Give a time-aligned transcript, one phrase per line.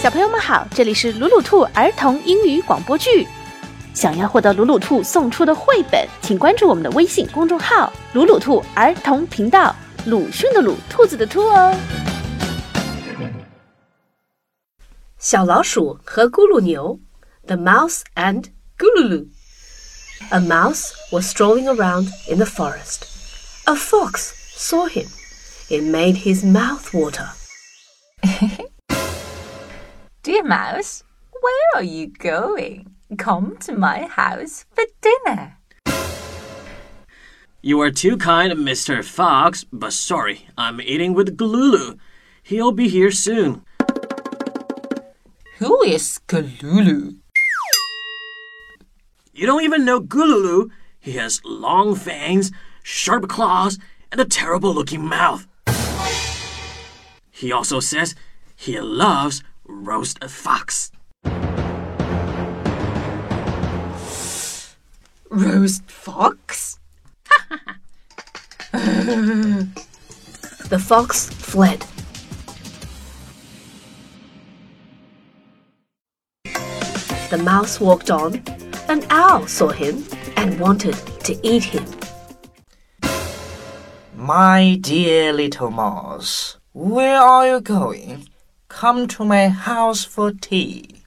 [0.00, 3.28] 小朋友们好，这里是鲁鲁兔儿童英语广播剧。
[3.92, 9.76] 想要获得鲁鲁兔送出的绘本，请关注我们的微信公众号“鲁鲁兔儿童频道”。
[10.06, 11.76] 鲁迅的鲁，兔子的兔哦。
[15.18, 16.98] 小老鼠和咕噜牛
[17.46, 18.44] ，The Mouse and
[18.78, 19.26] Gululu.
[20.30, 23.02] A mouse was strolling around in the forest.
[23.66, 25.08] A fox saw him.
[25.68, 27.26] It made his mouth water.
[30.22, 31.02] Dear Mouse,
[31.40, 32.94] where are you going?
[33.16, 35.56] Come to my house for dinner.
[37.62, 39.02] You are too kind, Mr.
[39.02, 41.98] Fox, but sorry, I'm eating with Gululu.
[42.42, 43.64] He'll be here soon.
[45.56, 47.16] Who is Gululu?
[49.32, 50.68] You don't even know Gululu.
[50.98, 52.52] He has long fangs,
[52.82, 53.78] sharp claws,
[54.12, 55.46] and a terrible looking mouth.
[57.30, 58.14] He also says
[58.54, 60.90] he loves roast a fox.
[65.30, 66.78] Roast fox?
[68.72, 71.84] The fox fled.
[77.30, 78.42] The mouse walked on.
[78.88, 80.04] An owl saw him
[80.36, 80.94] and wanted
[81.24, 81.84] to eat him.
[84.16, 88.28] My dear little mouse, where are you going?
[88.70, 91.02] Come to my house for tea.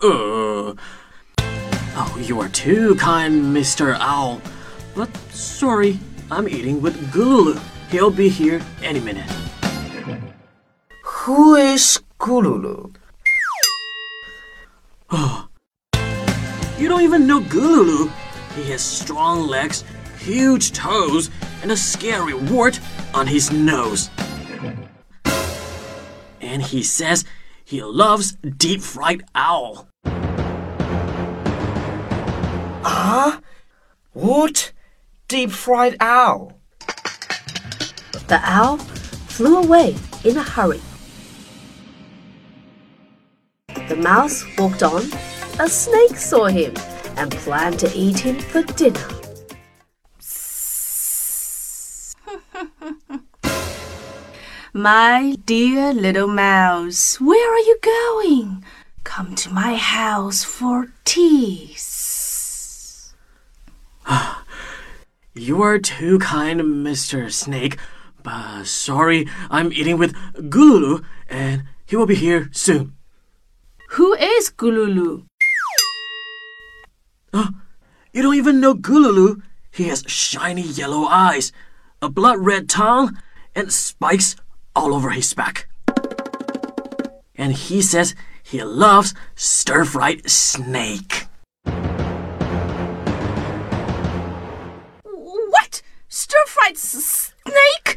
[0.00, 0.74] Uh.
[2.02, 3.96] Oh, you are too kind, Mr.
[3.98, 4.40] Owl.
[4.94, 5.98] But sorry,
[6.30, 7.60] I'm eating with Gululu.
[7.90, 9.28] He'll be here any minute.
[11.04, 12.94] Who is Gululu?
[15.10, 15.48] Oh,
[16.78, 18.10] You don't even know Gululu.
[18.54, 19.84] He has strong legs,
[20.20, 21.28] huge toes,
[21.62, 22.80] and a scary wart
[23.12, 24.08] on his nose.
[26.50, 27.24] And he says
[27.64, 29.86] he loves deep fried owl.
[32.84, 33.40] Ah?
[34.12, 34.72] What?
[35.28, 36.58] Deep fried owl.
[38.26, 38.78] The owl
[39.28, 39.94] flew away
[40.24, 40.80] in a hurry.
[43.88, 45.04] The mouse walked on.
[45.60, 46.74] A snake saw him
[47.16, 49.19] and planned to eat him for dinner.
[54.80, 58.64] My dear little mouse, where are you going?
[59.04, 61.76] Come to my house for tea.
[65.34, 67.30] You are too kind, Mr.
[67.30, 67.76] Snake.
[68.22, 70.14] But sorry, I'm eating with
[70.48, 72.96] Gululu, and he will be here soon.
[74.00, 75.26] Who is Gululu?
[77.34, 79.42] You don't even know Gululu.
[79.70, 81.52] He has shiny yellow eyes,
[82.00, 83.18] a blood red tongue,
[83.54, 84.36] and spikes
[84.74, 85.68] all over his back.
[87.34, 91.26] And he says he loves stir fried snake.
[95.04, 95.82] What?
[96.12, 97.96] Stir-fried snake?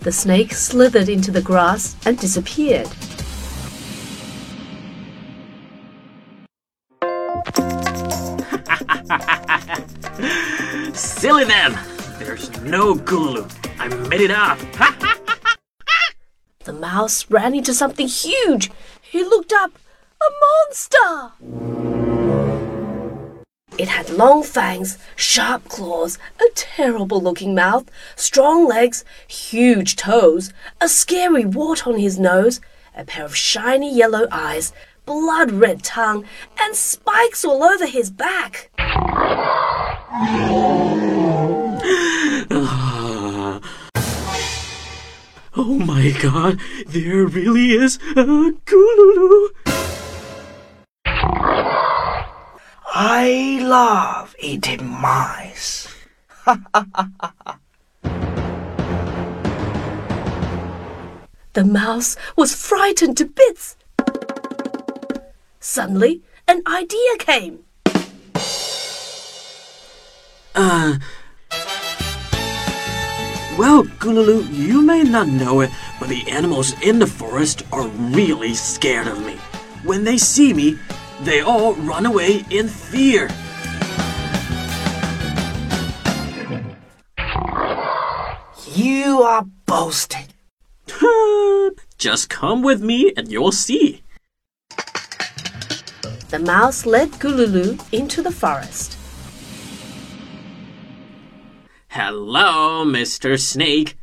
[0.00, 2.86] The snake slithered into the grass and disappeared.
[10.96, 11.78] Silly them!
[12.18, 13.69] There's no Gululu.
[13.80, 14.58] I made it up.
[16.64, 18.70] The mouse ran into something huge.
[19.00, 19.72] He looked up.
[20.20, 21.32] A monster!
[23.78, 30.52] It had long fangs, sharp claws, a terrible looking mouth, strong legs, huge toes,
[30.82, 32.60] a scary wart on his nose,
[32.94, 34.74] a pair of shiny yellow eyes,
[35.06, 36.26] blood red tongue,
[36.60, 38.70] and spikes all over his back.
[45.62, 48.24] Oh my god, there really is a
[48.64, 49.48] Gululu.
[52.94, 55.86] I love eating mice.
[61.52, 63.76] The mouse was frightened to bits.
[65.58, 67.64] Suddenly, an idea came.
[70.54, 70.98] Uh.
[73.60, 75.68] Well, Gululu, you may not know it,
[75.98, 79.34] but the animals in the forest are really scared of me.
[79.84, 80.78] When they see me,
[81.24, 83.28] they all run away in fear.
[88.74, 90.28] You are boasting.
[91.98, 94.02] Just come with me and you'll see.
[96.30, 98.96] The mouse led Gululu into the forest.
[101.92, 103.36] Hello, Mr.
[103.36, 103.98] Snake.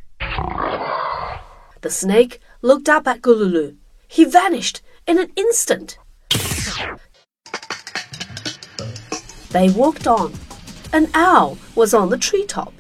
[1.80, 3.78] The snake looked up at Gululu.
[4.10, 5.98] he vanished in an instant.
[9.52, 10.34] They walked on.
[10.92, 12.74] An owl was on the treetop.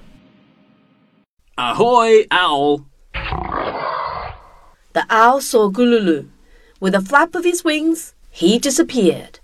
[1.57, 2.85] Ahoy, owl!
[4.91, 6.27] The owl saw Gululu.
[6.81, 9.39] With a flap of his wings, he disappeared.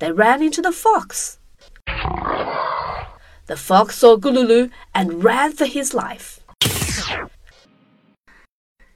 [0.00, 1.38] They ran into the fox.
[3.46, 6.40] The fox saw Gululu and ran for his life.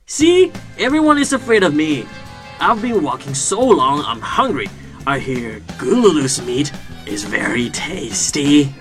[0.06, 2.04] See, everyone is afraid of me.
[2.58, 4.68] I've been walking so long, I'm hungry.
[5.06, 6.72] I hear Gululu's meat
[7.06, 8.74] is very tasty.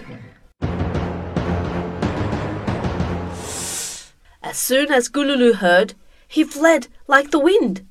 [4.42, 5.94] As soon as Gululu heard,
[6.28, 7.86] he fled like the wind.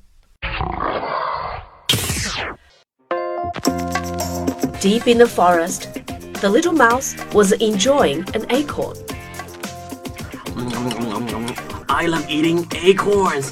[4.81, 5.98] Deep in the forest,
[6.41, 8.95] the little mouse was enjoying an acorn.
[11.89, 13.51] I love eating acorns.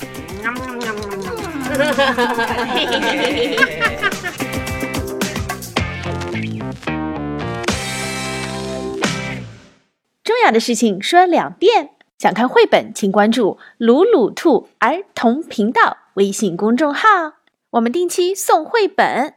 [10.24, 11.90] 重要的事情说两遍。
[12.18, 17.34] 想看绘本，请关注“鲁鲁兔儿童频道”微信公众号，
[17.72, 19.36] 我们定期送绘本。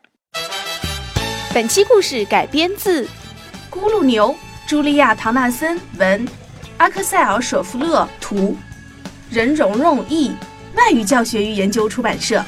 [1.53, 3.05] 本期故事改编自
[3.71, 4.35] 《咕噜牛》，
[4.69, 6.27] 茱莉亚·唐纳森文，
[6.79, 8.57] 阿克塞尔·舍夫勒图，
[9.31, 10.33] 任蓉蓉译，
[10.75, 12.45] 外语教学与研究出版社。